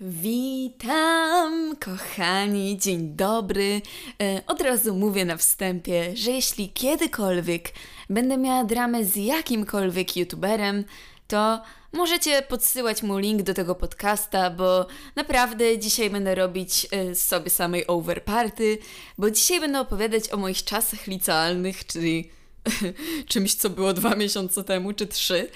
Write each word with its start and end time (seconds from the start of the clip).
Witam, 0.00 1.76
kochani, 1.76 2.78
dzień 2.78 3.16
dobry. 3.16 3.82
E, 4.22 4.42
od 4.46 4.60
razu 4.60 4.94
mówię 4.94 5.24
na 5.24 5.36
wstępie, 5.36 6.16
że 6.16 6.30
jeśli 6.30 6.68
kiedykolwiek 6.68 7.72
będę 8.10 8.36
miała 8.36 8.64
dramę 8.64 9.04
z 9.04 9.16
jakimkolwiek 9.16 10.16
youtuberem, 10.16 10.84
to 11.28 11.62
możecie 11.92 12.42
podsyłać 12.42 13.02
mu 13.02 13.18
link 13.18 13.42
do 13.42 13.54
tego 13.54 13.74
podcasta, 13.74 14.50
bo 14.50 14.86
naprawdę 15.16 15.78
dzisiaj 15.78 16.10
będę 16.10 16.34
robić 16.34 16.86
e, 16.90 17.14
sobie 17.14 17.50
samej 17.50 17.86
overparty, 17.86 18.78
bo 19.18 19.30
dzisiaj 19.30 19.60
będę 19.60 19.80
opowiadać 19.80 20.32
o 20.32 20.36
moich 20.36 20.64
czasach 20.64 21.06
licealnych, 21.06 21.86
czyli 21.86 22.30
czymś, 23.28 23.54
co 23.54 23.70
było 23.70 23.92
dwa 23.92 24.14
miesiące 24.14 24.64
temu 24.64 24.92
czy 24.92 25.06
trzy. 25.06 25.50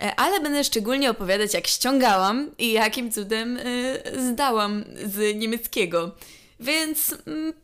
E, 0.00 0.14
ale 0.16 0.40
będę 0.40 0.64
szczególnie 0.64 1.10
opowiadać, 1.10 1.54
jak 1.54 1.66
ściągałam 1.66 2.50
i 2.58 2.72
jakim 2.72 3.12
cudem 3.12 3.56
y, 3.56 4.02
zdałam 4.32 4.84
z 5.04 5.36
niemieckiego. 5.36 6.14
Więc 6.60 7.12
y, 7.12 7.16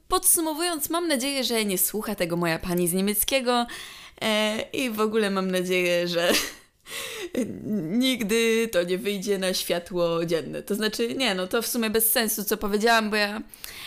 podsumowując, 0.08 0.90
mam 0.90 1.08
nadzieję, 1.08 1.44
że 1.44 1.64
nie 1.64 1.78
słucha 1.78 2.14
tego 2.14 2.36
moja 2.36 2.58
pani 2.58 2.88
z 2.88 2.92
niemieckiego 2.92 3.62
y, 3.62 4.26
i 4.72 4.90
w 4.90 5.00
ogóle 5.00 5.30
mam 5.30 5.50
nadzieję, 5.50 6.08
że 6.08 6.32
nigdy 8.04 8.68
to 8.72 8.82
nie 8.82 8.98
wyjdzie 8.98 9.38
na 9.38 9.54
światło 9.54 10.26
dzienne. 10.26 10.62
To 10.62 10.74
znaczy, 10.74 11.14
nie, 11.14 11.34
no 11.34 11.46
to 11.46 11.62
w 11.62 11.66
sumie 11.66 11.90
bez 11.90 12.12
sensu, 12.12 12.44
co 12.44 12.56
powiedziałam, 12.56 13.10
bo 13.10 13.16
ja, 13.16 13.42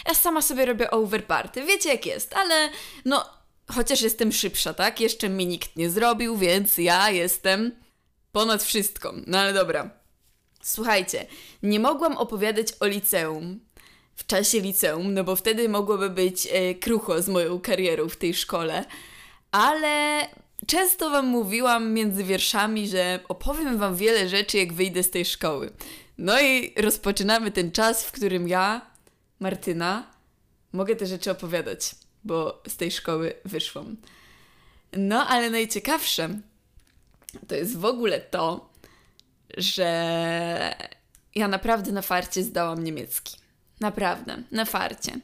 ja 0.08 0.14
sama 0.14 0.42
sobie 0.42 0.66
robię 0.66 0.92
overparty. 0.92 1.66
Wiecie 1.66 1.90
jak 1.90 2.06
jest, 2.06 2.34
ale 2.34 2.70
no, 3.06 3.26
chociaż 3.68 4.02
jestem 4.02 4.32
szybsza, 4.32 4.74
tak? 4.74 5.00
Jeszcze 5.00 5.30
mi 5.30 5.48
nikt 5.48 5.76
nie 5.76 5.90
zrobił, 5.90 6.38
więc 6.38 6.78
ja 6.78 7.10
jestem 7.10 7.72
ponad 8.36 8.64
wszystko. 8.64 9.14
No 9.28 9.40
ale 9.40 9.54
dobra. 9.54 9.90
Słuchajcie, 10.64 11.26
nie 11.64 11.80
mogłam 11.80 12.18
opowiadać 12.18 12.68
o 12.80 12.88
liceum 12.88 13.60
w 14.16 14.26
czasie 14.26 14.60
liceum, 14.60 15.14
no 15.14 15.24
bo 15.24 15.36
wtedy 15.36 15.70
mogłoby 15.70 16.10
być 16.10 16.48
e, 16.52 16.76
krucho 16.76 17.22
z 17.22 17.30
moją 17.30 17.60
karierą 17.60 18.10
w 18.10 18.18
tej 18.18 18.34
szkole, 18.34 18.86
ale 19.52 20.28
często 20.68 21.10
Wam 21.10 21.28
mówiłam 21.28 21.94
między 21.94 22.24
wierszami, 22.24 22.88
że 22.88 23.20
opowiem 23.30 23.78
Wam 23.78 23.96
wiele 23.96 24.30
rzeczy, 24.30 24.58
jak 24.58 24.74
wyjdę 24.74 25.04
z 25.04 25.12
tej 25.12 25.26
szkoły. 25.26 25.72
No 26.18 26.42
i 26.42 26.74
rozpoczynamy 26.78 27.52
ten 27.52 27.72
czas, 27.72 28.06
w 28.06 28.12
którym 28.12 28.48
ja, 28.48 28.82
Martyna, 29.40 30.12
mogę 30.74 30.96
te 30.96 31.06
rzeczy 31.06 31.32
opowiadać, 31.32 31.92
bo 32.24 32.64
z 32.68 32.78
tej 32.78 32.92
szkoły 32.92 33.34
wyszłam. 33.46 33.98
No, 34.98 35.28
ale 35.28 35.50
najciekawsze 35.50 36.40
to 37.48 37.56
jest 37.56 37.78
w 37.78 37.86
ogóle 37.86 38.20
to, 38.20 38.70
że 39.58 40.76
ja 41.36 41.48
naprawdę 41.48 41.92
na 41.92 42.02
farcie 42.02 42.44
zdałam 42.44 42.84
niemiecki. 42.84 43.38
Naprawdę, 43.80 44.44
na 44.52 44.66
farcie. 44.66 45.20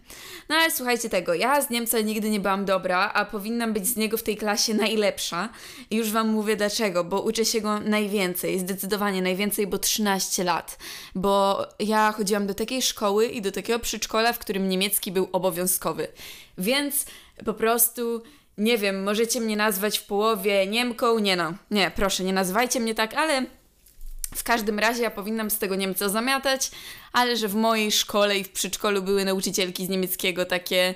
No 0.49 0.55
ale 0.55 0.71
słuchajcie 0.71 1.09
tego, 1.09 1.33
ja 1.33 1.61
z 1.61 1.69
Niemca 1.69 1.99
nigdy 1.99 2.29
nie 2.29 2.39
byłam 2.39 2.65
dobra, 2.65 3.11
a 3.13 3.25
powinnam 3.25 3.73
być 3.73 3.87
z 3.87 3.95
niego 3.95 4.17
w 4.17 4.23
tej 4.23 4.37
klasie 4.37 4.73
najlepsza. 4.73 5.49
I 5.89 5.95
już 5.95 6.11
Wam 6.11 6.29
mówię 6.29 6.55
dlaczego, 6.55 7.03
bo 7.03 7.21
uczę 7.21 7.45
się 7.45 7.61
go 7.61 7.79
najwięcej, 7.79 8.59
zdecydowanie 8.59 9.21
najwięcej, 9.21 9.67
bo 9.67 9.77
13 9.77 10.43
lat. 10.43 10.77
Bo 11.15 11.65
ja 11.79 12.11
chodziłam 12.11 12.47
do 12.47 12.53
takiej 12.53 12.81
szkoły 12.81 13.27
i 13.27 13.41
do 13.41 13.51
takiego 13.51 13.79
przedszkola, 13.79 14.33
w 14.33 14.39
którym 14.39 14.69
niemiecki 14.69 15.11
był 15.11 15.29
obowiązkowy. 15.31 16.07
Więc 16.57 17.05
po 17.45 17.53
prostu 17.53 18.23
nie 18.57 18.77
wiem, 18.77 19.03
możecie 19.03 19.41
mnie 19.41 19.57
nazwać 19.57 19.99
w 19.99 20.03
połowie 20.03 20.67
Niemką, 20.67 21.19
nie 21.19 21.35
no, 21.35 21.53
nie, 21.71 21.91
proszę, 21.95 22.23
nie 22.23 22.33
nazywajcie 22.33 22.79
mnie 22.79 22.95
tak, 22.95 23.13
ale 23.13 23.45
w 24.35 24.43
każdym 24.43 24.79
razie 24.79 25.03
ja 25.03 25.11
powinnam 25.11 25.51
z 25.51 25.57
tego 25.57 25.75
Niemca 25.75 26.09
zamiatać, 26.09 26.71
ale 27.13 27.37
że 27.37 27.47
w 27.47 27.55
mojej 27.55 27.91
szkole 27.91 28.37
i 28.37 28.43
w 28.43 28.51
przedszkolu 28.51 29.01
były 29.01 29.25
nauczycielki 29.25 29.85
z 29.85 29.89
niemieckiego 29.89 30.45
takie 30.45 30.93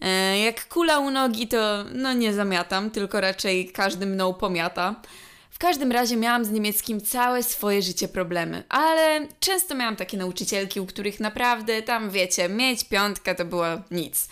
e, 0.00 0.38
jak 0.38 0.68
kula 0.68 0.98
u 0.98 1.10
nogi, 1.10 1.48
to 1.48 1.84
no 1.92 2.12
nie 2.12 2.32
zamiatam, 2.34 2.90
tylko 2.90 3.20
raczej 3.20 3.72
każdy 3.72 4.06
mną 4.06 4.34
pomiata. 4.34 5.02
W 5.50 5.58
każdym 5.58 5.92
razie 5.92 6.16
miałam 6.16 6.44
z 6.44 6.50
niemieckim 6.50 7.00
całe 7.00 7.42
swoje 7.42 7.82
życie 7.82 8.08
problemy, 8.08 8.64
ale 8.68 9.28
często 9.40 9.74
miałam 9.74 9.96
takie 9.96 10.16
nauczycielki, 10.16 10.80
u 10.80 10.86
których 10.86 11.20
naprawdę 11.20 11.82
tam, 11.82 12.10
wiecie, 12.10 12.48
mieć 12.48 12.84
piątkę 12.84 13.34
to 13.34 13.44
było 13.44 13.66
nic. 13.90 14.28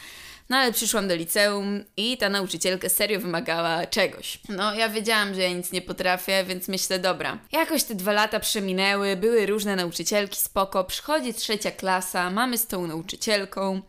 No 0.49 0.56
ale 0.56 0.72
przyszłam 0.72 1.09
do 1.09 1.15
liceum 1.15 1.84
i 1.97 2.16
ta 2.16 2.28
nauczycielka 2.28 2.88
serio 2.88 3.21
wymagała 3.21 3.87
czegoś. 3.87 4.38
No 4.49 4.75
ja 4.75 4.88
wiedziałam, 4.88 5.34
że 5.34 5.43
ja 5.43 5.53
nic 5.53 5.72
nie 5.72 5.82
potrafię, 5.82 6.44
więc 6.44 6.69
myślę, 6.69 6.99
dobra. 6.99 7.38
Jakoś 7.53 7.84
te 7.84 7.94
dwa 7.94 8.12
lata 8.12 8.41
przeminęły, 8.41 9.16
były 9.16 9.47
różne 9.47 9.77
nauczycielki, 9.77 10.41
spoko. 10.41 10.84
Przychodzi 10.84 11.34
trzecia 11.34 11.71
klasa, 11.71 12.31
mamy 12.31 12.59
z 12.59 12.66
tą 12.66 12.87
nauczycielką. 12.87 13.83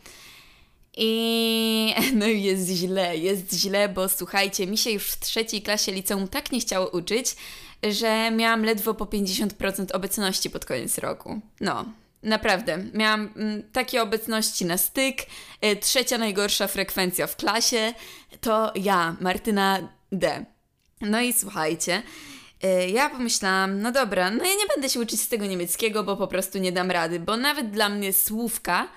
I 0.97 1.95
no 2.19 2.27
jest 2.27 2.69
źle, 2.69 3.17
jest 3.17 3.53
źle, 3.53 3.89
bo 3.89 4.09
słuchajcie, 4.09 4.67
mi 4.67 4.77
się 4.77 4.91
już 4.91 5.03
w 5.11 5.19
trzeciej 5.19 5.61
klasie 5.61 5.91
liceum 5.91 6.27
tak 6.27 6.51
nie 6.51 6.59
chciało 6.59 6.89
uczyć, 6.89 7.35
że 7.83 8.31
miałam 8.31 8.65
ledwo 8.65 8.93
po 8.93 9.05
50% 9.05 9.85
obecności 9.93 10.49
pod 10.49 10.65
koniec 10.65 10.97
roku. 10.97 11.39
No, 11.61 11.85
Naprawdę, 12.23 12.77
miałam 12.93 13.29
mm, 13.35 13.63
takie 13.71 14.01
obecności 14.01 14.65
na 14.65 14.77
styk. 14.77 15.17
E, 15.61 15.75
trzecia 15.75 16.17
najgorsza 16.17 16.67
frekwencja 16.67 17.27
w 17.27 17.35
klasie 17.35 17.93
to 18.41 18.71
ja, 18.75 19.15
Martyna 19.21 19.89
D. 20.11 20.45
No 21.01 21.21
i 21.21 21.33
słuchajcie, 21.33 22.03
e, 22.63 22.89
ja 22.89 23.09
pomyślałam, 23.09 23.81
no 23.81 23.91
dobra, 23.91 24.31
no 24.31 24.43
ja 24.45 24.53
nie 24.53 24.67
będę 24.75 24.89
się 24.89 24.99
uczyć 24.99 25.21
z 25.21 25.27
tego 25.27 25.45
niemieckiego, 25.45 26.03
bo 26.03 26.17
po 26.17 26.27
prostu 26.27 26.57
nie 26.57 26.71
dam 26.71 26.91
rady, 26.91 27.19
bo 27.19 27.37
nawet 27.37 27.71
dla 27.71 27.89
mnie 27.89 28.13
słówka 28.13 28.87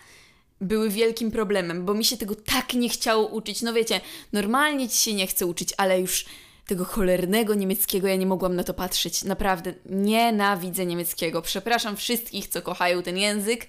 były 0.60 0.90
wielkim 0.90 1.30
problemem, 1.30 1.84
bo 1.84 1.94
mi 1.94 2.04
się 2.04 2.16
tego 2.16 2.34
tak 2.34 2.74
nie 2.74 2.88
chciało 2.88 3.26
uczyć. 3.26 3.62
No 3.62 3.72
wiecie, 3.72 4.00
normalnie 4.32 4.88
ci 4.88 4.96
się 4.96 5.14
nie 5.14 5.26
chce 5.26 5.46
uczyć, 5.46 5.74
ale 5.76 6.00
już 6.00 6.24
tego 6.68 6.84
cholernego 6.84 7.54
niemieckiego, 7.54 8.08
ja 8.08 8.16
nie 8.16 8.26
mogłam 8.26 8.56
na 8.56 8.64
to 8.64 8.74
patrzeć. 8.74 9.24
Naprawdę 9.24 9.74
nienawidzę 9.86 10.86
niemieckiego. 10.86 11.42
Przepraszam 11.42 11.96
wszystkich, 11.96 12.48
co 12.48 12.62
kochają 12.62 13.02
ten 13.02 13.18
język 13.18 13.66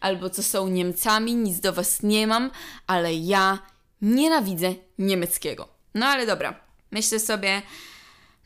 albo 0.00 0.30
co 0.30 0.42
są 0.42 0.68
Niemcami, 0.68 1.34
nic 1.34 1.60
do 1.60 1.72
Was 1.72 2.02
nie 2.02 2.26
mam, 2.26 2.50
ale 2.86 3.14
ja 3.14 3.58
nienawidzę 4.02 4.74
niemieckiego. 4.98 5.68
No 5.94 6.06
ale 6.06 6.26
dobra, 6.26 6.60
myślę 6.90 7.20
sobie, 7.20 7.62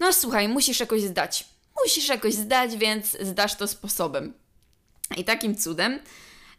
no 0.01 0.13
słuchaj, 0.13 0.49
musisz 0.49 0.81
jakoś 0.81 1.03
zdać. 1.03 1.45
Musisz 1.85 2.09
jakoś 2.09 2.35
zdać, 2.35 2.77
więc 2.77 3.17
zdasz 3.21 3.55
to 3.55 3.69
sposobem. 3.69 4.33
I 5.17 5.25
takim 5.25 5.57
cudem 5.57 6.01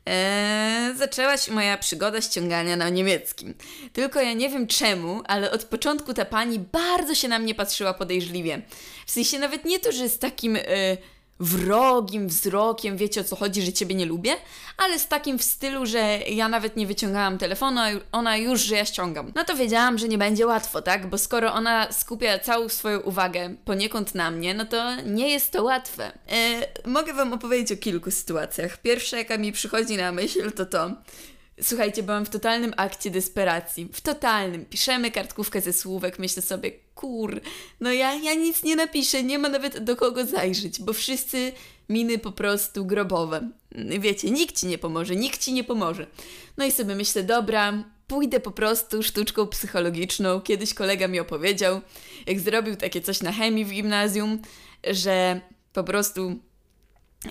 Eee, 0.07 0.97
zaczęła 0.97 1.37
się 1.37 1.51
moja 1.51 1.77
przygoda 1.77 2.21
ściągania 2.21 2.75
na 2.75 2.89
niemieckim. 2.89 3.53
Tylko 3.93 4.21
ja 4.21 4.33
nie 4.33 4.49
wiem 4.49 4.67
czemu, 4.67 5.21
ale 5.27 5.51
od 5.51 5.63
początku 5.63 6.13
ta 6.13 6.25
pani 6.25 6.59
bardzo 6.59 7.15
się 7.15 7.27
na 7.27 7.39
mnie 7.39 7.55
patrzyła 7.55 7.93
podejrzliwie. 7.93 8.61
W 9.05 9.11
sensie 9.11 9.39
nawet 9.39 9.65
nie 9.65 9.79
to, 9.79 9.91
że 9.91 10.09
z 10.09 10.19
takim... 10.19 10.55
E, 10.55 10.97
wrogim 11.39 12.27
wzrokiem, 12.27 12.97
wiecie 12.97 13.21
o 13.21 13.23
co 13.23 13.35
chodzi, 13.35 13.61
że 13.61 13.73
ciebie 13.73 13.95
nie 13.95 14.05
lubię, 14.05 14.35
ale 14.77 14.99
z 14.99 15.07
takim 15.07 15.39
w 15.39 15.43
stylu, 15.43 15.85
że 15.85 16.19
ja 16.29 16.49
nawet 16.49 16.75
nie 16.75 16.87
wyciągałam 16.87 17.37
telefonu, 17.37 17.79
a 17.79 17.87
ona 18.11 18.37
już, 18.37 18.61
że 18.61 18.75
ja 18.75 18.85
ściągam. 18.85 19.31
No 19.35 19.43
to 19.43 19.55
wiedziałam, 19.55 19.97
że 19.97 20.07
nie 20.07 20.17
będzie 20.17 20.47
łatwo, 20.47 20.81
tak? 20.81 21.07
Bo 21.07 21.17
skoro 21.17 21.53
ona 21.53 21.91
skupia 21.91 22.39
całą 22.39 22.69
swoją 22.69 22.99
uwagę 22.99 23.55
poniekąd 23.65 24.15
na 24.15 24.31
mnie, 24.31 24.53
no 24.53 24.65
to 24.65 25.01
nie 25.01 25.29
jest 25.29 25.51
to 25.51 25.63
łatwe. 25.63 26.11
E, 26.29 26.67
mogę 26.89 27.13
Wam 27.13 27.33
opowiedzieć 27.33 27.79
o 27.79 27.81
kilku 27.83 28.11
sytuacjach. 28.11 28.77
Pierwsza, 28.77 29.17
jaka 29.17 29.37
mi 29.37 29.51
przychodzi 29.51 29.97
na 29.97 30.11
myśl, 30.11 30.51
to 30.51 30.65
to, 30.65 30.91
Słuchajcie, 31.61 32.03
byłam 32.03 32.25
w 32.25 32.29
totalnym 32.29 32.73
akcie 32.77 33.11
desperacji. 33.11 33.89
W 33.93 34.01
totalnym. 34.01 34.65
Piszemy 34.65 35.11
kartkówkę 35.11 35.61
ze 35.61 35.73
słówek, 35.73 36.19
myślę 36.19 36.41
sobie, 36.41 36.71
kur, 36.95 37.41
no 37.79 37.91
ja, 37.91 38.13
ja 38.13 38.33
nic 38.33 38.63
nie 38.63 38.75
napiszę, 38.75 39.23
nie 39.23 39.39
ma 39.39 39.49
nawet 39.49 39.83
do 39.83 39.95
kogo 39.95 40.25
zajrzeć, 40.25 40.81
bo 40.81 40.93
wszyscy 40.93 41.51
miny 41.89 42.19
po 42.19 42.31
prostu 42.31 42.85
grobowe. 42.85 43.49
Wiecie, 43.99 44.31
nikt 44.31 44.59
ci 44.59 44.67
nie 44.67 44.77
pomoże, 44.77 45.15
nikt 45.15 45.41
ci 45.41 45.53
nie 45.53 45.63
pomoże. 45.63 46.07
No 46.57 46.65
i 46.65 46.71
sobie 46.71 46.95
myślę, 46.95 47.23
dobra, 47.23 47.83
pójdę 48.07 48.39
po 48.39 48.51
prostu 48.51 49.03
sztuczką 49.03 49.47
psychologiczną. 49.47 50.41
Kiedyś 50.41 50.73
kolega 50.73 51.07
mi 51.07 51.19
opowiedział, 51.19 51.81
jak 52.25 52.39
zrobił 52.39 52.75
takie 52.75 53.01
coś 53.01 53.21
na 53.21 53.31
chemii 53.31 53.65
w 53.65 53.69
gimnazjum, 53.69 54.39
że 54.83 55.41
po 55.73 55.83
prostu 55.83 56.39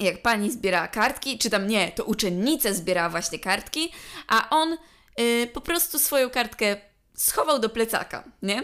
jak 0.01 0.23
pani 0.23 0.51
zbierała 0.51 0.89
kartki, 0.89 1.39
czy 1.39 1.51
tam 1.51 1.67
nie, 1.67 1.93
to 1.93 2.05
uczennica 2.05 2.73
zbierała 2.73 3.09
właśnie 3.09 3.39
kartki, 3.39 3.93
a 4.29 4.51
on 4.51 4.77
yy, 5.19 5.47
po 5.47 5.61
prostu 5.61 5.99
swoją 5.99 6.31
kartkę 6.31 6.77
schował 7.15 7.59
do 7.59 7.69
plecaka, 7.69 8.25
nie? 8.43 8.63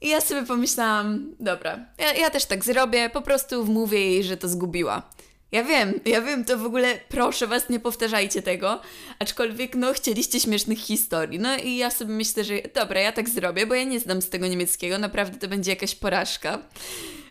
I 0.00 0.08
ja 0.08 0.20
sobie 0.20 0.46
pomyślałam, 0.46 1.34
dobra, 1.40 1.86
ja, 1.98 2.12
ja 2.12 2.30
też 2.30 2.44
tak 2.44 2.64
zrobię, 2.64 3.10
po 3.10 3.22
prostu 3.22 3.64
wmówię 3.64 4.00
jej, 4.10 4.24
że 4.24 4.36
to 4.36 4.48
zgubiła. 4.48 5.02
Ja 5.52 5.64
wiem, 5.64 6.00
ja 6.04 6.22
wiem, 6.22 6.44
to 6.44 6.58
w 6.58 6.66
ogóle 6.66 7.00
proszę 7.08 7.46
was, 7.46 7.68
nie 7.68 7.80
powtarzajcie 7.80 8.42
tego, 8.42 8.80
aczkolwiek 9.18 9.74
no 9.74 9.92
chcieliście 9.92 10.40
śmiesznych 10.40 10.78
historii. 10.78 11.38
No 11.38 11.56
i 11.56 11.76
ja 11.76 11.90
sobie 11.90 12.14
myślę, 12.14 12.44
że 12.44 12.54
dobra, 12.74 13.00
ja 13.00 13.12
tak 13.12 13.28
zrobię, 13.28 13.66
bo 13.66 13.74
ja 13.74 13.84
nie 13.84 14.00
znam 14.00 14.22
z 14.22 14.28
tego 14.28 14.46
niemieckiego, 14.46 14.98
naprawdę 14.98 15.38
to 15.38 15.48
będzie 15.48 15.70
jakaś 15.70 15.94
porażka. 15.94 16.58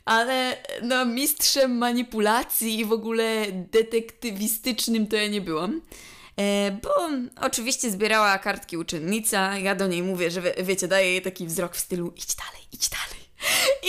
Ale 0.05 0.57
no 0.81 1.05
mistrzem 1.05 1.77
manipulacji 1.77 2.79
i 2.79 2.85
w 2.85 2.91
ogóle 2.91 3.45
detektywistycznym 3.51 5.07
to 5.07 5.15
ja 5.15 5.27
nie 5.27 5.41
byłam. 5.41 5.81
E, 6.37 6.71
bo 6.71 6.89
oczywiście 7.41 7.91
zbierała 7.91 8.37
kartki 8.37 8.77
uczennica, 8.77 9.57
ja 9.57 9.75
do 9.75 9.87
niej 9.87 10.03
mówię, 10.03 10.31
że 10.31 10.41
wie, 10.41 10.53
wiecie, 10.63 10.87
daję 10.87 11.11
jej 11.11 11.21
taki 11.21 11.47
wzrok 11.47 11.75
w 11.75 11.79
stylu 11.79 12.13
idź 12.15 12.35
dalej, 12.35 12.61
idź 12.71 12.89
dalej. 12.89 13.25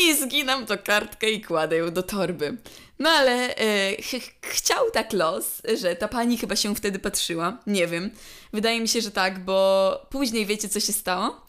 I 0.05 0.15
zginam 0.15 0.67
to 0.67 0.79
kartkę 0.79 1.31
i 1.31 1.41
kładę 1.41 1.77
ją 1.77 1.91
do 1.91 2.03
torby. 2.03 2.57
No 2.99 3.11
ale 3.11 3.57
e, 3.57 3.97
ch 4.03 4.15
chciał 4.41 4.91
tak 4.91 5.13
los, 5.13 5.63
że 5.81 5.97
ta 5.97 6.09
pani 6.09 6.39
chyba 6.39 6.57
się 6.57 6.75
wtedy 6.75 6.99
patrzyła. 6.99 7.59
Nie 7.67 7.87
wiem. 7.87 8.11
Wydaje 8.53 8.81
mi 8.81 8.89
się, 8.89 9.01
że 9.01 9.11
tak, 9.11 9.45
bo 9.45 10.01
później 10.11 10.47
wiecie, 10.47 10.69
co 10.69 10.81
się 10.81 10.93
stało? 10.93 11.47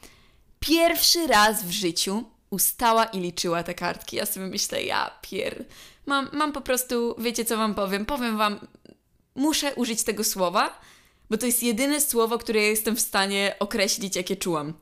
Pierwszy 0.60 1.28
raz 1.28 1.64
w 1.64 1.72
życiu 1.72 2.24
ustała 2.50 3.06
i 3.06 3.20
liczyła 3.20 3.64
te 3.64 3.74
kartki. 3.74 4.16
Ja 4.16 4.26
sobie 4.26 4.46
myślę, 4.46 4.84
ja 4.84 5.12
pier... 5.22 5.66
Mam, 6.06 6.30
mam 6.34 6.52
po 6.52 6.62
prostu, 6.62 7.16
wiecie 7.18 7.46
co 7.46 7.58
wam 7.58 7.76
powiem? 7.76 8.06
Powiem 8.06 8.38
wam, 8.38 8.60
muszę 9.36 9.76
użyć 9.76 10.04
tego 10.04 10.24
słowa, 10.24 10.80
bo 11.30 11.38
to 11.38 11.46
jest 11.46 11.64
jedyne 11.64 12.02
słowo, 12.02 12.38
które 12.38 12.62
ja 12.62 12.68
jestem 12.68 12.96
w 12.96 13.02
stanie 13.02 13.56
określić, 13.60 14.16
jakie 14.16 14.36
czułam. 14.36 14.74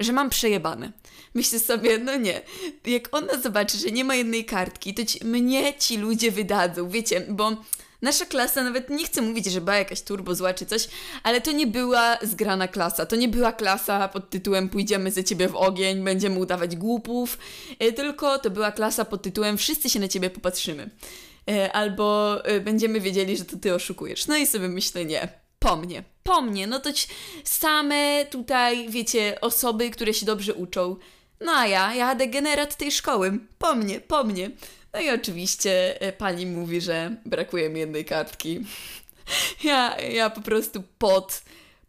Że 0.00 0.12
mam 0.12 0.30
przejebane. 0.30 0.92
Myślę 1.34 1.58
sobie, 1.58 1.98
no 1.98 2.16
nie, 2.16 2.40
jak 2.86 3.16
ona 3.16 3.40
zobaczy, 3.40 3.78
że 3.78 3.90
nie 3.90 4.04
ma 4.04 4.14
jednej 4.14 4.44
kartki, 4.44 4.94
to 4.94 5.04
ci, 5.04 5.24
mnie 5.24 5.74
ci 5.78 5.96
ludzie 5.96 6.30
wydadzą, 6.30 6.88
wiecie, 6.88 7.20
bo 7.28 7.56
nasza 8.02 8.26
klasa, 8.26 8.62
nawet 8.64 8.90
nie 8.90 9.04
chcę 9.04 9.22
mówić, 9.22 9.46
że 9.46 9.60
była 9.60 9.76
jakaś 9.76 10.02
turbo 10.02 10.34
zła 10.34 10.54
czy 10.54 10.66
coś, 10.66 10.88
ale 11.22 11.40
to 11.40 11.52
nie 11.52 11.66
była 11.66 12.18
zgrana 12.22 12.68
klasa, 12.68 13.06
to 13.06 13.16
nie 13.16 13.28
była 13.28 13.52
klasa 13.52 14.08
pod 14.08 14.30
tytułem 14.30 14.68
pójdziemy 14.68 15.10
za 15.10 15.22
ciebie 15.22 15.48
w 15.48 15.56
ogień, 15.56 16.04
będziemy 16.04 16.38
udawać 16.38 16.76
głupów, 16.76 17.38
e, 17.78 17.92
tylko 17.92 18.38
to 18.38 18.50
była 18.50 18.72
klasa 18.72 19.04
pod 19.04 19.22
tytułem 19.22 19.58
wszyscy 19.58 19.90
się 19.90 20.00
na 20.00 20.08
ciebie 20.08 20.30
popatrzymy. 20.30 20.90
E, 21.50 21.72
albo 21.72 22.36
e, 22.44 22.60
będziemy 22.60 23.00
wiedzieli, 23.00 23.36
że 23.36 23.44
to 23.44 23.56
ty 23.56 23.74
oszukujesz. 23.74 24.26
No 24.26 24.36
i 24.36 24.46
sobie 24.46 24.68
myślę, 24.68 25.04
nie, 25.04 25.28
po 25.58 25.76
mnie, 25.76 26.04
po 26.22 26.40
mnie, 26.42 26.66
no 26.66 26.80
to 26.80 26.90
same 27.44 28.26
tutaj, 28.30 28.88
wiecie, 28.88 29.38
osoby, 29.40 29.90
które 29.90 30.14
się 30.14 30.26
dobrze 30.26 30.54
uczą. 30.54 30.96
No 31.40 31.52
a 31.52 31.66
ja, 31.66 31.94
ja 31.94 32.14
degenerat 32.14 32.76
tej 32.76 32.92
szkoły, 32.92 33.38
po 33.58 33.74
mnie, 33.74 34.00
po 34.00 34.24
mnie. 34.24 34.50
No 34.98 35.04
i 35.04 35.10
oczywiście 35.10 36.00
e, 36.00 36.12
pani 36.12 36.46
mówi, 36.46 36.80
że 36.80 37.16
brakuje 37.24 37.68
mi 37.70 37.80
jednej 37.80 38.04
kartki. 38.04 38.60
Ja, 39.64 40.00
ja 40.00 40.30
po 40.30 40.40
prostu 40.40 40.82
pot, 40.98 41.42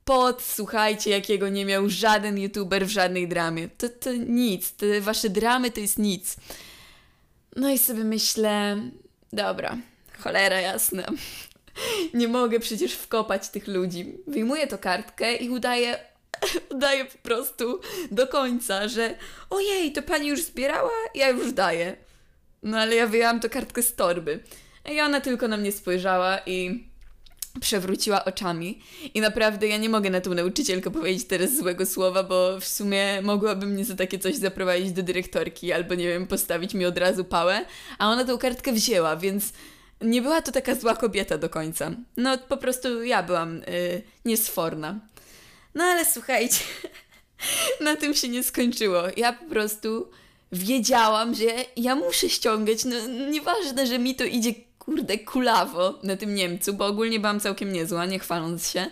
pot, 0.06 0.44
słuchajcie, 0.44 1.09
jakiego 1.09 1.50
nie 1.50 1.65
miał 1.65 1.89
żaden 1.89 2.38
youtuber 2.38 2.88
w 2.88 2.89
żadnej 2.89 3.27
dramie. 3.27 3.69
To, 3.77 3.89
to 3.89 4.13
nic, 4.13 4.71
te 4.71 5.01
wasze 5.01 5.29
dramy 5.29 5.71
to 5.71 5.79
jest 5.79 5.97
nic. 5.97 6.35
No 7.56 7.69
i 7.69 7.77
sobie 7.77 8.03
myślę, 8.03 8.77
Dobra, 9.33 9.77
cholera 10.19 10.61
jasna. 10.61 11.03
Nie 12.13 12.27
mogę 12.27 12.59
przecież 12.59 12.94
wkopać 12.94 13.50
tych 13.50 13.67
ludzi. 13.67 14.17
Wyjmuję 14.27 14.67
to 14.67 14.77
kartkę 14.77 15.35
i 15.35 15.50
udaję, 15.50 16.00
udaję 16.75 17.06
po 17.06 17.17
prostu 17.17 17.81
do 18.11 18.27
końca, 18.27 18.88
że 18.88 19.15
ojej, 19.50 19.91
to 19.91 20.01
pani 20.01 20.27
już 20.27 20.44
zbierała? 20.44 20.91
Ja 21.15 21.29
już 21.29 21.53
daję. 21.53 22.08
No 22.63 22.77
ale 22.77 22.95
ja 22.95 23.07
wyjęłam 23.07 23.39
to 23.39 23.50
kartkę 23.50 23.81
z 23.81 23.95
torby. 23.95 24.39
I 24.91 25.01
ona 25.01 25.21
tylko 25.21 25.47
na 25.47 25.57
mnie 25.57 25.71
spojrzała 25.71 26.39
i 26.45 26.89
przewróciła 27.61 28.25
oczami. 28.25 28.79
I 29.13 29.21
naprawdę 29.21 29.67
ja 29.67 29.77
nie 29.77 29.89
mogę 29.89 30.09
na 30.09 30.21
tą 30.21 30.33
nauczycielkę 30.33 30.91
powiedzieć 30.91 31.27
teraz 31.27 31.57
złego 31.57 31.85
słowa, 31.85 32.23
bo 32.23 32.59
w 32.59 32.67
sumie 32.67 33.21
mogłaby 33.21 33.65
mnie 33.65 33.85
za 33.85 33.95
takie 33.95 34.19
coś 34.19 34.35
zaprowadzić 34.35 34.91
do 34.91 35.03
dyrektorki 35.03 35.73
albo 35.73 35.95
nie 35.95 36.07
wiem, 36.07 36.27
postawić 36.27 36.73
mi 36.73 36.85
od 36.85 36.97
razu 36.97 37.23
pałę, 37.23 37.65
a 37.97 38.09
ona 38.09 38.25
tą 38.25 38.38
kartkę 38.38 38.73
wzięła, 38.73 39.15
więc 39.15 39.53
nie 40.01 40.21
była 40.21 40.41
to 40.41 40.51
taka 40.51 40.75
zła 40.75 40.95
kobieta 40.95 41.38
do 41.38 41.50
końca. 41.50 41.91
No 42.17 42.38
po 42.38 42.57
prostu 42.57 43.03
ja 43.03 43.23
byłam 43.23 43.57
yy, 43.57 44.01
niesforna. 44.25 45.00
No 45.75 45.83
ale 45.83 46.06
słuchajcie, 46.06 46.59
na 47.81 47.95
tym 47.95 48.13
się 48.13 48.27
nie 48.29 48.44
skończyło. 48.44 49.03
Ja 49.17 49.33
po 49.33 49.45
prostu 49.45 50.11
wiedziałam, 50.51 51.36
że 51.36 51.46
ja 51.75 51.96
muszę 51.96 52.30
ściągać, 52.30 52.86
no 52.86 52.96
nieważne, 53.07 53.88
że 53.88 54.00
mi 54.00 54.16
to 54.16 54.24
idzie 54.24 54.54
kurde, 54.80 55.18
kulawo 55.18 56.00
na 56.04 56.18
tym 56.18 56.36
Niemcu, 56.36 56.74
bo 56.74 56.86
ogólnie 56.86 57.19
byłam 57.19 57.40
całkiem 57.40 57.74
niezła, 57.74 58.06
nie 58.06 58.19
chwaląc 58.19 58.69
się. 58.69 58.88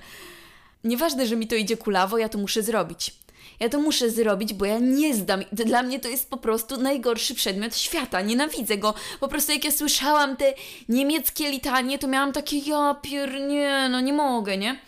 Nieważne, 0.84 1.28
że 1.28 1.36
mi 1.36 1.48
to 1.48 1.56
idzie 1.56 1.78
kulawo, 1.78 2.18
ja 2.18 2.30
to 2.30 2.38
muszę 2.38 2.64
zrobić. 2.64 3.14
Ja 3.60 3.70
to 3.70 3.80
muszę 3.80 4.10
zrobić, 4.10 4.54
bo 4.54 4.66
ja 4.66 4.80
nie 4.80 5.16
zdam. 5.16 5.44
Dla 5.52 5.84
mnie 5.84 6.00
to 6.00 6.08
jest 6.08 6.30
po 6.30 6.38
prostu 6.38 6.82
najgorszy 6.82 7.36
przedmiot 7.36 7.78
świata. 7.78 8.22
Nienawidzę 8.22 8.78
go. 8.78 8.94
Po 9.20 9.28
prostu 9.28 9.52
jak 9.52 9.66
ja 9.66 9.72
słyszałam 9.72 10.36
te 10.36 10.54
niemieckie 10.90 11.52
litanie, 11.52 12.00
to 12.00 12.08
miałam 12.08 12.34
takie, 12.34 12.58
ja 12.58 12.96
pier... 13.02 13.42
nie, 13.42 13.88
no 13.92 14.00
nie 14.00 14.14
mogę, 14.14 14.58
nie? 14.58 14.80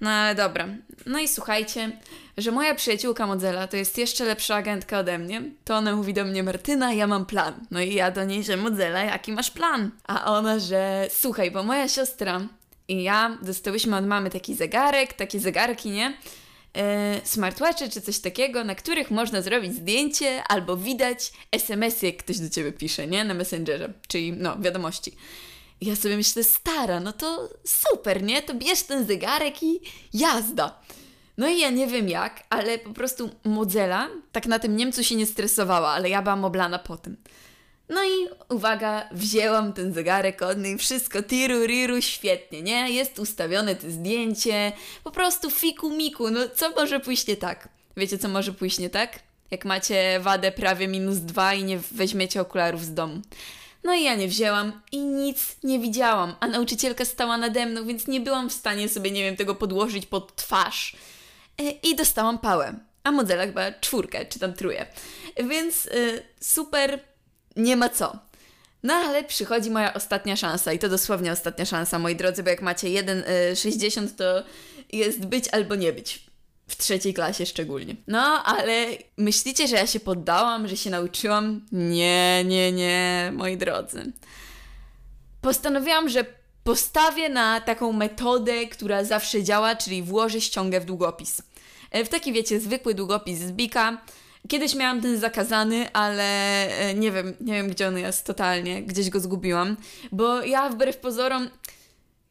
No 0.00 0.10
ale 0.10 0.34
dobra. 0.34 0.68
No 1.06 1.18
i 1.18 1.28
słuchajcie, 1.28 1.92
że 2.36 2.50
moja 2.50 2.74
przyjaciółka 2.74 3.26
Modzela 3.26 3.66
to 3.66 3.76
jest 3.76 3.98
jeszcze 3.98 4.24
lepsza 4.24 4.54
agentka 4.54 4.98
ode 4.98 5.18
mnie, 5.18 5.42
to 5.64 5.76
ona 5.76 5.96
mówi 5.96 6.14
do 6.14 6.24
mnie, 6.24 6.42
Martyna, 6.42 6.92
ja 6.92 7.06
mam 7.06 7.26
plan. 7.26 7.66
No 7.70 7.80
i 7.80 7.94
ja 7.94 8.10
do 8.10 8.24
niej, 8.24 8.44
że 8.44 8.56
Modzela, 8.56 9.04
jaki 9.04 9.32
masz 9.32 9.50
plan? 9.50 9.90
A 10.04 10.34
ona, 10.36 10.58
że 10.58 11.08
słuchaj, 11.10 11.50
bo 11.50 11.62
moja 11.62 11.88
siostra 11.88 12.40
i 12.88 13.02
ja 13.02 13.38
dostałyśmy 13.42 13.96
od 13.96 14.06
mamy 14.06 14.30
taki 14.30 14.54
zegarek, 14.54 15.12
takie 15.12 15.40
zegarki, 15.40 15.90
nie? 15.90 16.16
E, 16.76 17.20
smartwatche 17.24 17.88
czy 17.88 18.00
coś 18.00 18.18
takiego, 18.18 18.64
na 18.64 18.74
których 18.74 19.10
można 19.10 19.42
zrobić 19.42 19.74
zdjęcie 19.74 20.42
albo 20.44 20.76
widać 20.76 21.32
SMS, 21.52 22.02
jak 22.02 22.16
ktoś 22.16 22.38
do 22.38 22.50
ciebie 22.50 22.72
pisze, 22.72 23.06
nie? 23.06 23.24
Na 23.24 23.34
Messengerze, 23.34 23.92
czyli 24.08 24.32
no, 24.32 24.58
wiadomości. 24.58 25.12
I 25.80 25.86
ja 25.86 25.96
sobie 25.96 26.16
myślę, 26.16 26.44
stara, 26.44 27.00
no 27.00 27.12
to 27.12 27.48
super, 27.64 28.22
nie? 28.22 28.42
To 28.42 28.54
bierz 28.54 28.82
ten 28.82 29.06
zegarek 29.06 29.62
i 29.62 29.80
jazda. 30.12 30.80
No 31.42 31.48
i 31.48 31.58
ja 31.58 31.70
nie 31.70 31.86
wiem 31.86 32.08
jak, 32.08 32.42
ale 32.50 32.78
po 32.78 32.90
prostu 32.90 33.30
Modzela 33.44 34.08
tak 34.32 34.46
na 34.46 34.58
tym 34.58 34.76
Niemcu 34.76 35.04
się 35.04 35.14
nie 35.14 35.26
stresowała, 35.26 35.88
ale 35.88 36.08
ja 36.08 36.22
byłam 36.22 36.44
oblana 36.44 36.78
po 36.78 36.96
tym. 36.96 37.16
No 37.88 38.04
i 38.04 38.28
uwaga, 38.48 39.08
wzięłam 39.12 39.72
ten 39.72 39.94
zegarek 39.94 40.42
od 40.42 40.58
niej, 40.58 40.78
wszystko 40.78 41.22
tiru 41.22 41.66
riru, 41.66 42.02
świetnie, 42.02 42.62
nie? 42.62 42.90
Jest 42.90 43.18
ustawione 43.18 43.76
to 43.76 43.90
zdjęcie, 43.90 44.72
po 45.04 45.10
prostu 45.10 45.50
fiku 45.50 45.90
miku, 45.90 46.30
no 46.30 46.40
co 46.54 46.70
może 46.70 47.00
pójść 47.00 47.26
nie 47.26 47.36
tak? 47.36 47.68
Wiecie 47.96 48.18
co 48.18 48.28
może 48.28 48.52
pójść 48.52 48.78
nie 48.78 48.90
tak? 48.90 49.18
Jak 49.50 49.64
macie 49.64 50.20
wadę 50.20 50.52
prawie 50.52 50.88
minus 50.88 51.18
dwa 51.18 51.54
i 51.54 51.64
nie 51.64 51.78
weźmiecie 51.90 52.40
okularów 52.40 52.84
z 52.84 52.94
domu. 52.94 53.20
No 53.84 53.94
i 53.94 54.02
ja 54.02 54.14
nie 54.14 54.28
wzięłam 54.28 54.80
i 54.92 54.98
nic 54.98 55.56
nie 55.64 55.78
widziałam, 55.78 56.34
a 56.40 56.46
nauczycielka 56.46 57.04
stała 57.04 57.36
nade 57.38 57.66
mną, 57.66 57.86
więc 57.86 58.06
nie 58.06 58.20
byłam 58.20 58.50
w 58.50 58.52
stanie 58.52 58.88
sobie, 58.88 59.10
nie 59.10 59.22
wiem, 59.22 59.36
tego 59.36 59.54
podłożyć 59.54 60.06
pod 60.06 60.36
twarz. 60.36 60.96
E, 61.58 61.70
I 61.70 61.96
dostałam 61.96 62.38
pałę, 62.38 62.74
a 63.04 63.10
modela 63.10 63.46
chyba 63.46 63.72
czwórkę, 63.72 64.26
czy 64.26 64.38
tam 64.38 64.52
trójkę. 64.52 64.86
Więc 65.48 65.86
y, 65.86 66.22
super, 66.40 67.00
nie 67.56 67.76
ma 67.76 67.88
co. 67.88 68.18
No 68.82 68.94
ale 68.94 69.24
przychodzi 69.24 69.70
moja 69.70 69.94
ostatnia 69.94 70.36
szansa 70.36 70.72
i 70.72 70.78
to 70.78 70.88
dosłownie 70.88 71.32
ostatnia 71.32 71.64
szansa, 71.64 71.98
moi 71.98 72.16
drodzy, 72.16 72.42
bo 72.42 72.50
jak 72.50 72.62
macie 72.62 72.86
1,60 72.86 74.04
y, 74.04 74.10
to 74.10 74.44
jest 74.92 75.26
być 75.26 75.48
albo 75.48 75.74
nie 75.74 75.92
być. 75.92 76.32
W 76.68 76.76
trzeciej 76.76 77.14
klasie 77.14 77.46
szczególnie. 77.46 77.96
No, 78.06 78.42
ale 78.44 78.86
myślicie, 79.16 79.68
że 79.68 79.76
ja 79.76 79.86
się 79.86 80.00
poddałam, 80.00 80.68
że 80.68 80.76
się 80.76 80.90
nauczyłam? 80.90 81.66
Nie, 81.72 82.44
nie, 82.44 82.72
nie, 82.72 83.30
moi 83.34 83.56
drodzy. 83.56 84.12
Postanowiłam, 85.40 86.08
że 86.08 86.24
postawię 86.64 87.28
na 87.28 87.60
taką 87.60 87.92
metodę, 87.92 88.66
która 88.66 89.04
zawsze 89.04 89.42
działa, 89.42 89.76
czyli 89.76 90.02
włożę 90.02 90.40
ściągę 90.40 90.80
w 90.80 90.84
długopis. 90.84 91.42
E, 91.90 92.04
w 92.04 92.08
taki, 92.08 92.32
wiecie, 92.32 92.60
zwykły 92.60 92.94
długopis 92.94 93.38
z 93.38 93.52
Bika. 93.52 93.98
Kiedyś 94.48 94.74
miałam 94.74 95.00
ten 95.00 95.20
zakazany, 95.20 95.92
ale 95.92 96.24
e, 96.78 96.94
nie 96.94 97.10
wiem, 97.12 97.34
nie 97.40 97.54
wiem 97.54 97.68
gdzie 97.68 97.88
on 97.88 97.98
jest 97.98 98.26
totalnie, 98.26 98.82
gdzieś 98.82 99.10
go 99.10 99.20
zgubiłam, 99.20 99.76
bo 100.12 100.42
ja 100.42 100.68
wbrew 100.68 100.96
pozorom 100.96 101.48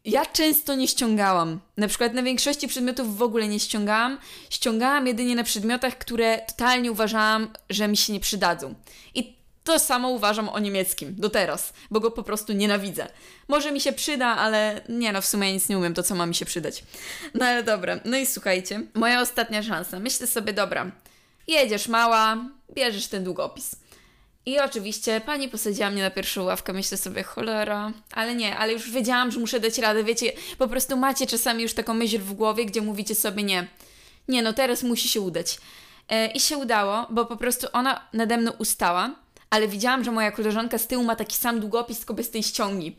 ja 0.06 0.26
często 0.26 0.76
nie 0.76 0.88
ściągałam. 0.88 1.60
Na 1.78 1.88
przykład 1.88 2.14
na 2.14 2.24
większości 2.24 2.68
przedmiotów 2.68 3.18
w 3.18 3.22
ogóle 3.22 3.48
nie 3.48 3.60
ściągałam. 3.60 4.18
Ściągałam 4.50 5.08
jedynie 5.08 5.36
na 5.36 5.44
przedmiotach, 5.44 5.98
które 5.98 6.38
totalnie 6.48 6.92
uważałam, 6.92 7.48
że 7.70 7.88
mi 7.88 7.98
się 7.98 8.14
nie 8.14 8.20
przydadzą. 8.20 8.76
I 9.16 9.41
to 9.64 9.80
samo 9.80 10.10
uważam 10.10 10.50
o 10.50 10.60
niemieckim 10.60 11.16
do 11.18 11.30
teraz, 11.30 11.74
bo 11.92 12.00
go 12.00 12.12
po 12.12 12.24
prostu 12.24 12.54
nienawidzę. 12.54 13.08
Może 13.48 13.72
mi 13.72 13.82
się 13.82 13.94
przyda, 13.94 14.28
ale 14.28 14.82
nie 14.90 15.12
no, 15.12 15.22
w 15.22 15.26
sumie 15.26 15.54
nic 15.54 15.70
nie 15.70 15.78
umiem, 15.78 15.94
to 15.94 16.04
co 16.04 16.16
ma 16.16 16.26
mi 16.26 16.36
się 16.36 16.46
przydać. 16.46 16.84
No 17.34 17.46
ale 17.46 17.64
dobra, 17.64 18.00
no 18.06 18.18
i 18.18 18.26
słuchajcie, 18.26 18.82
moja 18.94 19.22
ostatnia 19.22 19.64
szansa. 19.64 20.00
Myślę 20.00 20.28
sobie, 20.28 20.54
dobra, 20.54 20.92
jedziesz 21.48 21.88
mała, 21.88 22.38
bierzesz 22.76 23.08
ten 23.08 23.24
długopis. 23.24 23.76
I 24.46 24.60
oczywiście 24.60 25.22
pani 25.26 25.50
posadziła 25.50 25.90
mnie 25.90 26.02
na 26.02 26.12
pierwszą 26.12 26.44
ławkę, 26.44 26.74
myślę 26.74 26.98
sobie, 26.98 27.24
cholera, 27.24 27.92
ale 28.12 28.36
nie, 28.36 28.58
ale 28.58 28.74
już 28.74 28.92
wiedziałam, 28.92 29.32
że 29.32 29.40
muszę 29.40 29.60
dać 29.60 29.78
radę, 29.78 30.04
wiecie, 30.04 30.32
po 30.58 30.68
prostu 30.68 30.98
macie 30.98 31.28
czasami 31.28 31.64
już 31.64 31.74
taką 31.74 31.94
myśl 31.94 32.20
w 32.20 32.34
głowie, 32.34 32.66
gdzie 32.66 32.82
mówicie 32.82 33.16
sobie, 33.16 33.44
nie, 33.44 33.68
nie 34.28 34.42
no, 34.42 34.54
teraz 34.54 34.84
musi 34.84 35.10
się 35.10 35.22
udać. 35.22 35.58
E, 36.10 36.32
I 36.32 36.40
się 36.40 36.58
udało, 36.58 37.08
bo 37.10 37.26
po 37.26 37.38
prostu 37.38 37.68
ona 37.74 38.02
nade 38.14 38.38
mną 38.38 38.52
ustała, 38.52 39.16
ale 39.52 39.68
widziałam, 39.68 40.04
że 40.04 40.12
moja 40.12 40.32
koleżanka 40.32 40.78
z 40.78 40.88
tyłu 40.88 41.04
ma 41.04 41.16
taki 41.16 41.36
sam 41.36 41.60
długopis, 41.60 41.98
tylko 41.98 42.14
bez 42.14 42.30
tej 42.30 42.44
ściągi. 42.44 42.96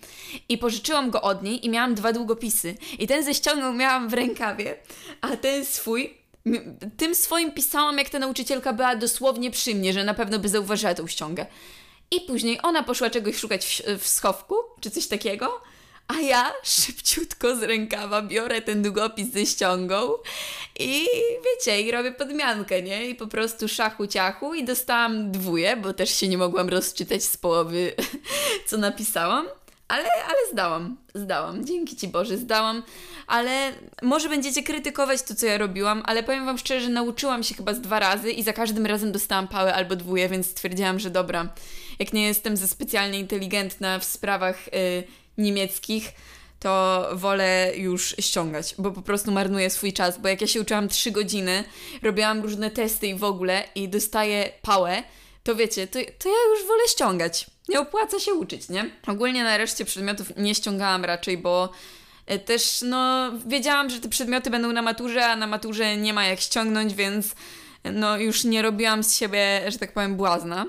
I 0.49 0.59
pożyczyłam 0.59 1.11
go 1.11 1.23
od 1.23 1.43
niej 1.43 1.67
i 1.67 1.71
miałam 1.71 1.95
dwa 1.95 2.13
długopisy. 2.13 2.75
I 2.99 3.07
ten 3.07 3.25
ze 3.25 3.35
ściągą 3.35 3.73
miałam 3.73 4.09
w 4.09 4.15
rękawie, 4.15 4.77
a 5.21 5.37
ten 5.37 5.65
swój 5.65 6.23
tym 6.97 7.15
swoim 7.15 7.53
pisałam, 7.53 7.99
jak 7.99 8.09
ta 8.09 8.19
nauczycielka 8.19 8.73
była 8.73 8.97
dosłownie 8.97 9.51
przy 9.51 9.75
mnie, 9.75 9.93
że 9.93 10.05
na 10.05 10.15
pewno 10.15 10.39
by 10.39 10.49
zauważyła 10.49 10.95
tą 10.95 11.07
ściągę. 11.07 11.47
I 12.11 12.21
później 12.21 12.59
ona 12.63 12.83
poszła 12.83 13.11
czegoś 13.11 13.37
szukać 13.37 13.67
w, 13.67 14.03
w 14.03 14.09
schowku, 14.09 14.55
czy 14.81 14.91
coś 14.91 15.07
takiego, 15.07 15.61
a 16.09 16.21
ja 16.21 16.53
szybciutko 16.63 17.57
z 17.57 17.63
rękawa 17.63 18.23
biorę 18.23 18.63
ten 18.63 18.83
długopis 18.83 19.33
ze 19.33 19.47
ściągą 19.47 20.09
i 20.79 21.07
wiecie, 21.45 21.83
i 21.83 21.91
robię 21.91 22.13
podmiankę, 22.13 22.83
nie? 22.83 23.07
I 23.09 23.15
po 23.15 23.27
prostu 23.27 23.69
szachu 23.69 24.07
ciachu 24.07 24.55
i 24.55 24.65
dostałam 24.65 25.33
dwóje, 25.33 25.77
bo 25.77 25.93
też 25.93 26.17
się 26.17 26.29
nie 26.29 26.39
mogłam 26.39 26.69
rozczytać 26.69 27.25
z 27.25 27.37
połowy, 27.37 27.93
co 28.69 28.77
napisałam. 28.77 29.47
Ale, 29.89 30.05
ale 30.25 30.37
zdałam, 30.53 30.97
zdałam. 31.15 31.67
Dzięki 31.67 31.97
Ci 31.97 32.09
Boże, 32.09 32.39
zdałam. 32.39 32.83
Ale 33.27 33.73
może 34.03 34.29
będziecie 34.29 34.63
krytykować 34.63 35.23
to, 35.23 35.35
co 35.35 35.47
ja 35.47 35.59
robiłam, 35.59 36.03
ale 36.07 36.23
powiem 36.23 36.47
Wam 36.47 36.59
szczerze, 36.59 36.89
nauczyłam 36.89 37.43
się 37.43 37.55
chyba 37.55 37.75
z 37.75 37.81
dwa 37.81 37.99
razy 37.99 38.31
i 38.31 38.43
za 38.43 38.53
każdym 38.53 38.87
razem 38.87 39.13
dostałam 39.13 39.49
pałę 39.49 39.75
albo 39.75 39.97
dwóje, 39.97 40.29
więc 40.29 40.47
stwierdziłam, 40.47 40.99
że 40.99 41.11
dobra, 41.11 41.49
jak 41.99 42.13
nie 42.13 42.27
jestem 42.27 42.57
za 42.57 42.69
specjalnie 42.69 43.19
inteligentna 43.19 43.99
w 43.99 44.05
sprawach 44.05 44.69
y, 44.69 45.05
niemieckich, 45.43 46.13
to 46.61 47.09
wolę 47.13 47.73
już 47.77 48.15
ściągać, 48.21 48.75
bo 48.79 48.91
po 48.91 49.03
prostu 49.03 49.33
marnuję 49.33 49.71
swój 49.71 49.93
czas, 49.93 50.19
bo 50.19 50.29
jak 50.29 50.41
ja 50.41 50.47
się 50.47 50.61
uczyłam 50.61 50.89
3 50.89 51.11
godziny, 51.11 51.65
robiłam 52.03 52.41
różne 52.41 52.71
testy 52.71 53.07
i 53.07 53.15
w 53.15 53.25
ogóle 53.25 53.65
i 53.75 53.89
dostaję 53.89 54.53
pałę, 54.63 55.03
to 55.43 55.55
wiecie, 55.55 55.87
to, 55.87 55.99
to 56.19 56.29
ja 56.29 56.51
już 56.51 56.67
wolę 56.69 56.83
ściągać. 56.89 57.47
Nie 57.69 57.81
opłaca 57.81 58.21
się 58.21 58.35
uczyć, 58.35 58.69
nie? 58.69 58.91
Ogólnie 59.07 59.45
na 59.45 59.57
reszcie 59.57 59.85
przedmiotów 59.85 60.37
nie 60.37 60.55
ściągałam 60.55 61.05
raczej, 61.05 61.39
bo 61.39 61.73
e, 62.27 62.39
też 62.39 62.81
no 62.83 63.33
wiedziałam, 63.47 63.91
że 63.91 64.01
te 64.01 64.09
przedmioty 64.09 64.51
będą 64.51 64.73
na 64.73 64.83
maturze, 64.83 65.27
a 65.27 65.37
na 65.37 65.47
maturze 65.47 65.97
nie 65.97 66.13
ma 66.13 66.25
jak 66.25 66.41
ściągnąć, 66.41 66.95
więc 66.95 67.35
no 67.85 68.19
już 68.19 68.45
nie 68.45 68.63
robiłam 68.63 69.05
z 69.05 69.17
siebie, 69.17 69.63
że 69.69 69.79
tak 69.79 69.93
powiem, 69.93 70.17
błazna. 70.17 70.67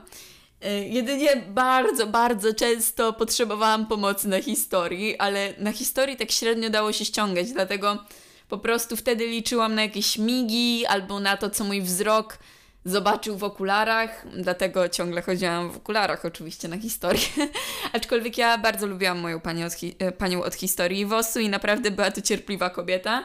E, 0.63 0.87
jedynie 0.87 1.35
bardzo, 1.47 2.07
bardzo 2.07 2.53
często 2.53 3.13
potrzebowałam 3.13 3.87
pomocy 3.87 4.27
na 4.27 4.41
historii, 4.41 5.17
ale 5.17 5.53
na 5.57 5.71
historii 5.71 6.17
tak 6.17 6.31
średnio 6.31 6.69
dało 6.69 6.93
się 6.93 7.05
ściągać, 7.05 7.51
dlatego 7.51 8.03
po 8.49 8.57
prostu 8.57 8.95
wtedy 8.95 9.27
liczyłam 9.27 9.75
na 9.75 9.81
jakieś 9.81 10.17
migi 10.17 10.85
albo 10.85 11.19
na 11.19 11.37
to, 11.37 11.49
co 11.49 11.63
mój 11.63 11.81
wzrok 11.81 12.37
zobaczył 12.85 13.37
w 13.37 13.43
okularach, 13.43 14.25
dlatego 14.37 14.89
ciągle 14.89 15.21
chodziłam 15.21 15.71
w 15.71 15.77
okularach 15.77 16.25
oczywiście 16.25 16.67
na 16.67 16.77
historię. 16.77 17.25
Aczkolwiek 17.93 18.37
ja 18.37 18.57
bardzo 18.57 18.87
lubiłam 18.87 19.19
moją 19.19 19.39
panią 19.39 19.65
od, 19.65 19.73
hi- 19.73 19.95
e, 19.99 20.11
panią 20.11 20.43
od 20.43 20.55
historii 20.55 21.05
WOS-u 21.05 21.39
i 21.39 21.49
naprawdę 21.49 21.91
była 21.91 22.11
to 22.11 22.21
cierpliwa 22.21 22.69
kobieta, 22.69 23.23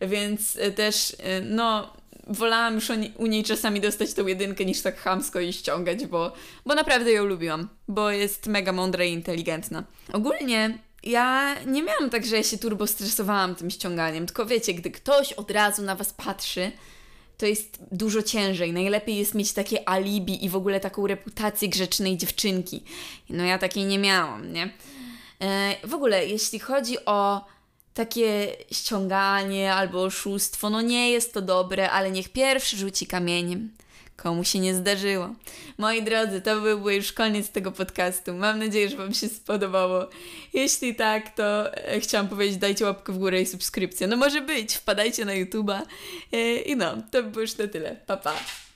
więc 0.00 0.56
e, 0.56 0.70
też 0.70 1.16
no 1.42 1.92
wolałam 2.28 2.74
już 2.74 2.90
u 3.16 3.26
niej 3.26 3.44
czasami 3.44 3.80
dostać 3.80 4.14
tą 4.14 4.26
jedynkę 4.26 4.64
niż 4.64 4.82
tak 4.82 4.98
chamsko 4.98 5.40
i 5.40 5.52
ściągać, 5.52 6.06
bo, 6.06 6.32
bo 6.66 6.74
naprawdę 6.74 7.12
ją 7.12 7.24
lubiłam, 7.24 7.68
bo 7.88 8.10
jest 8.10 8.46
mega 8.46 8.72
mądra 8.72 9.04
i 9.04 9.12
inteligentna. 9.12 9.84
Ogólnie 10.12 10.78
ja 11.02 11.56
nie 11.66 11.82
miałam 11.82 12.10
tak, 12.10 12.26
że 12.26 12.36
ja 12.36 12.42
się 12.42 12.58
turbo 12.58 12.86
stresowałam 12.86 13.54
tym 13.54 13.70
ściąganiem, 13.70 14.26
tylko 14.26 14.46
wiecie, 14.46 14.74
gdy 14.74 14.90
ktoś 14.90 15.32
od 15.32 15.50
razu 15.50 15.82
na 15.82 15.94
was 15.94 16.12
patrzy, 16.12 16.72
to 17.38 17.46
jest 17.46 17.78
dużo 17.92 18.22
ciężej. 18.22 18.72
Najlepiej 18.72 19.16
jest 19.16 19.34
mieć 19.34 19.52
takie 19.52 19.88
alibi 19.88 20.44
i 20.44 20.48
w 20.48 20.56
ogóle 20.56 20.80
taką 20.80 21.06
reputację 21.06 21.68
grzecznej 21.68 22.16
dziewczynki. 22.16 22.82
No 23.30 23.44
ja 23.44 23.58
takiej 23.58 23.84
nie 23.84 23.98
miałam, 23.98 24.52
nie? 24.52 24.72
E, 25.40 25.74
w 25.84 25.94
ogóle, 25.94 26.26
jeśli 26.26 26.58
chodzi 26.58 26.96
o 27.06 27.44
takie 27.98 28.56
ściąganie 28.72 29.74
albo 29.74 30.02
oszustwo, 30.02 30.70
no 30.70 30.80
nie 30.80 31.10
jest 31.10 31.34
to 31.34 31.42
dobre, 31.42 31.90
ale 31.90 32.10
niech 32.10 32.28
pierwszy 32.28 32.76
rzuci 32.76 33.06
kamieniem 33.06 33.70
komu 34.22 34.44
się 34.44 34.58
nie 34.58 34.74
zdarzyło. 34.74 35.34
Moi 35.78 36.02
drodzy, 36.02 36.40
to 36.40 36.60
byłby 36.60 36.94
już 36.94 37.12
koniec 37.12 37.50
tego 37.50 37.72
podcastu. 37.72 38.34
Mam 38.34 38.58
nadzieję, 38.58 38.88
że 38.88 38.96
Wam 38.96 39.14
się 39.14 39.28
spodobało. 39.28 40.08
Jeśli 40.52 40.94
tak, 40.94 41.34
to 41.34 41.76
e, 41.76 42.00
chciałam 42.00 42.28
powiedzieć, 42.28 42.56
dajcie 42.56 42.84
łapkę 42.84 43.12
w 43.12 43.18
górę 43.18 43.42
i 43.42 43.46
subskrypcję. 43.46 44.06
No 44.06 44.16
może 44.16 44.40
być, 44.40 44.74
wpadajcie 44.74 45.24
na 45.24 45.32
YouTube'a. 45.32 45.82
E, 46.32 46.56
I 46.56 46.76
no, 46.76 46.94
to 47.10 47.22
by 47.22 47.30
było 47.30 47.40
już 47.40 47.58
na 47.58 47.68
tyle. 47.68 47.96
Pa, 48.06 48.16
pa. 48.16 48.34